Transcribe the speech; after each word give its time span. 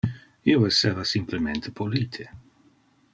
Io 0.53 0.61
esseva 0.69 1.03
simplemente 1.11 1.69
polite. 1.81 2.27